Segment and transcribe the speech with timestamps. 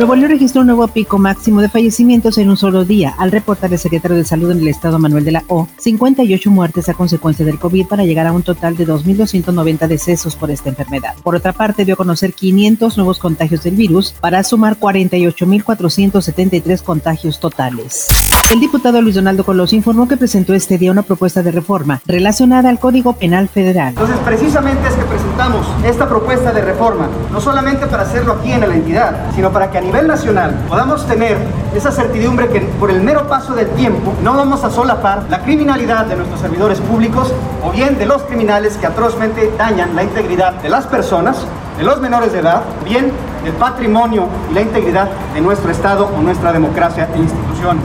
[0.00, 3.70] Nuevo León registró un nuevo pico máximo de fallecimientos en un solo día, al reportar
[3.70, 7.44] el secretario de Salud en el estado Manuel de la O, 58 muertes a consecuencia
[7.44, 11.16] del COVID para llegar a un total de 2.290 decesos por esta enfermedad.
[11.22, 17.38] Por otra parte, dio a conocer 500 nuevos contagios del virus para sumar 48.473 contagios
[17.38, 18.06] totales.
[18.50, 22.70] El diputado Luis Donaldo Colosio informó que presentó este día una propuesta de reforma relacionada
[22.70, 23.90] al Código Penal Federal.
[23.90, 28.60] Entonces, precisamente es que presentamos esta propuesta de reforma, no solamente para hacerlo aquí en
[28.60, 31.36] la entidad, sino para que a nivel nacional podamos tener
[31.74, 36.06] esa certidumbre que por el mero paso del tiempo no vamos a solapar la criminalidad
[36.06, 37.32] de nuestros servidores públicos
[37.64, 41.44] o bien de los criminales que atrozmente dañan la integridad de las personas,
[41.76, 43.10] de los menores de edad, bien
[43.42, 47.82] del patrimonio y la integridad de nuestro Estado o nuestra democracia e instituciones.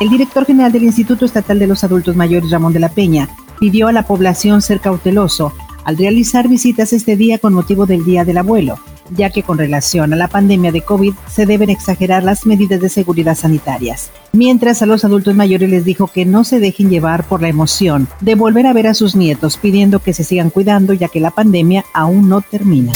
[0.00, 3.28] El director general del Instituto Estatal de los Adultos Mayores, Ramón de la Peña,
[3.60, 5.52] pidió a la población ser cauteloso
[5.84, 8.76] al realizar visitas este día con motivo del Día del Abuelo,
[9.10, 12.88] ya que con relación a la pandemia de COVID se deben exagerar las medidas de
[12.88, 14.10] seguridad sanitarias.
[14.32, 18.08] Mientras a los adultos mayores les dijo que no se dejen llevar por la emoción
[18.20, 21.30] de volver a ver a sus nietos, pidiendo que se sigan cuidando ya que la
[21.30, 22.92] pandemia aún no termina.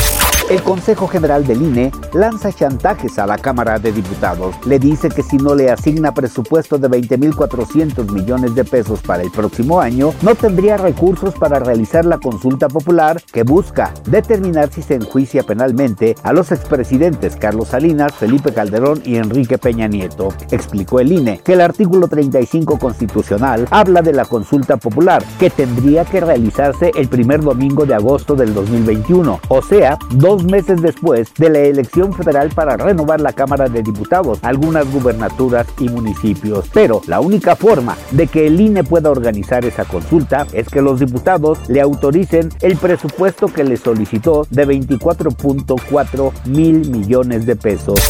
[0.48, 4.56] El Consejo General del INE lanza chantajes a la Cámara de Diputados.
[4.64, 9.30] Le dice que si no le asigna presupuesto de 20.400 millones de pesos para el
[9.30, 14.94] próximo año, no tendría recursos para realizar la consulta popular que busca determinar si se
[14.94, 20.32] enjuicia penalmente a los expresidentes Carlos Salinas, Felipe Calderón y Enrique Peña Nieto.
[20.50, 26.06] Explicó el INE que el artículo 35 constitucional habla de la consulta popular que tendría
[26.06, 31.50] que realizarse el primer domingo de agosto del 2021, o sea, dos meses después de
[31.50, 36.66] la elección federal para renovar la Cámara de Diputados, algunas gubernaturas y municipios.
[36.72, 41.00] Pero la única forma de que el INE pueda organizar esa consulta es que los
[41.00, 48.00] diputados le autoricen el presupuesto que le solicitó de 24.4 mil millones de pesos.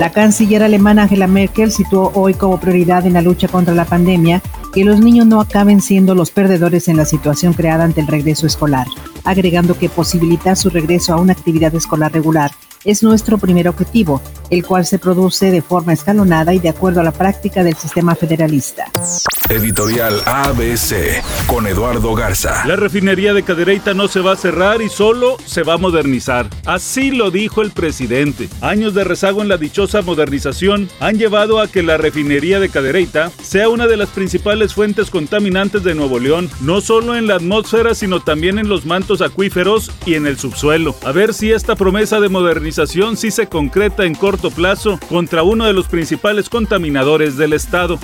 [0.00, 4.42] La canciller alemana Angela Merkel situó hoy como prioridad en la lucha contra la pandemia
[4.72, 8.46] que los niños no acaben siendo los perdedores en la situación creada ante el regreso
[8.46, 8.86] escolar,
[9.24, 12.50] agregando que posibilitar su regreso a una actividad escolar regular
[12.86, 17.04] es nuestro primer objetivo, el cual se produce de forma escalonada y de acuerdo a
[17.04, 18.86] la práctica del sistema federalista.
[19.48, 22.66] Editorial ABC con Eduardo Garza.
[22.66, 26.48] La refinería de Cadereyta no se va a cerrar y solo se va a modernizar.
[26.64, 28.48] Así lo dijo el presidente.
[28.60, 33.30] Años de rezago en la dichosa modernización han llevado a que la refinería de Cadereyta
[33.42, 37.94] sea una de las principales fuentes contaminantes de Nuevo León, no solo en la atmósfera,
[37.94, 40.96] sino también en los mantos acuíferos y en el subsuelo.
[41.04, 42.75] A ver si esta promesa de modernización
[43.16, 47.98] sí se concreta en corto plazo contra uno de los principales contaminadores del estado.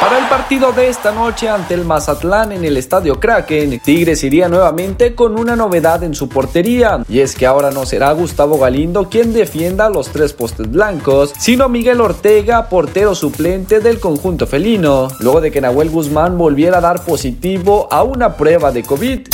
[0.00, 4.48] Para el partido de esta noche ante el Mazatlán en el Estadio Kraken, Tigres iría
[4.48, 9.08] nuevamente con una novedad en su portería, y es que ahora no será Gustavo Galindo
[9.08, 15.40] quien defienda los tres postes blancos, sino Miguel Ortega, portero suplente del conjunto felino, luego
[15.40, 19.28] de que Nahuel Guzmán volviera a dar positivo a una prueba de COVID.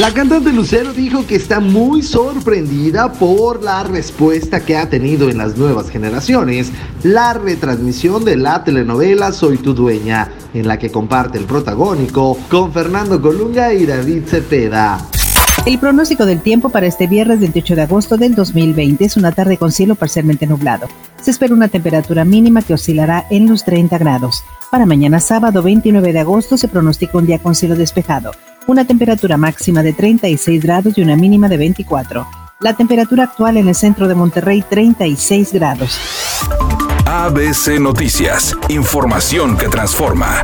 [0.00, 5.36] La cantante Lucero dijo que está muy sorprendida por la respuesta que ha tenido en
[5.36, 6.72] las nuevas generaciones
[7.02, 12.72] la retransmisión de la telenovela Soy tu dueña, en la que comparte el protagónico con
[12.72, 14.98] Fernando Colunga y David Cepeda.
[15.66, 19.58] El pronóstico del tiempo para este viernes 28 de agosto del 2020 es una tarde
[19.58, 20.88] con cielo parcialmente nublado.
[21.20, 24.42] Se espera una temperatura mínima que oscilará en los 30 grados.
[24.70, 28.30] Para mañana sábado 29 de agosto se pronostica un día con cielo despejado
[28.66, 32.26] una temperatura máxima de 36 grados y una mínima de 24.
[32.60, 35.98] La temperatura actual en el centro de Monterrey 36 grados.
[37.06, 40.42] ABC Noticias, información que transforma.